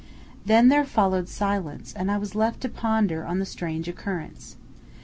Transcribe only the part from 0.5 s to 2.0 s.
there followed silence,